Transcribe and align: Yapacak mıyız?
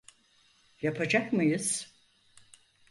Yapacak 0.81 1.33
mıyız? 1.33 1.93